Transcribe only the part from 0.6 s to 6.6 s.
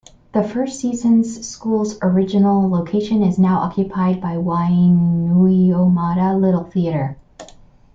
season's school's original location is now occupied by Wainuiomata